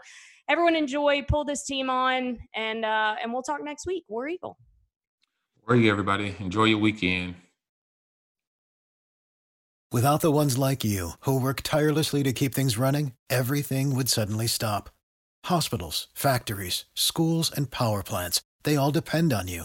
[0.49, 4.05] everyone, enjoy, pull this team on, and uh, and we'll talk next week.
[4.09, 4.59] War Eagle.
[5.67, 6.35] War Eagle, everybody.
[6.41, 7.37] Enjoy your weekend.
[9.93, 14.47] Without the ones like you who work tirelessly to keep things running, everything would suddenly
[14.47, 14.89] stop.
[15.45, 19.65] Hospitals, factories, schools, and power plants, they all depend on you.